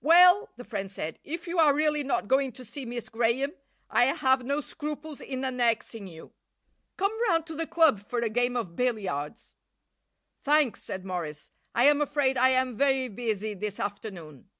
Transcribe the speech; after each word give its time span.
"Well," 0.00 0.48
the 0.56 0.64
friend 0.64 0.90
said, 0.90 1.20
"if 1.22 1.46
you 1.46 1.60
are 1.60 1.72
really 1.72 2.02
not 2.02 2.26
going 2.26 2.50
to 2.54 2.64
see 2.64 2.84
Miss 2.84 3.08
Graham 3.08 3.52
I 3.88 4.06
have 4.06 4.42
no 4.42 4.60
scruples 4.60 5.20
in 5.20 5.44
annexing 5.44 6.08
you. 6.08 6.32
Come 6.96 7.16
round 7.28 7.46
to 7.46 7.54
the 7.54 7.68
club 7.68 8.00
for 8.00 8.18
a 8.18 8.28
game 8.28 8.56
of 8.56 8.74
billiards." 8.74 9.54
"Thanks," 10.40 10.82
said 10.82 11.04
Morris, 11.04 11.52
"I 11.76 11.84
am 11.84 12.00
afraid 12.00 12.36
I 12.36 12.48
am 12.48 12.76
very 12.76 13.06
busy 13.06 13.54
this 13.54 13.78
afternoon." 13.78 14.50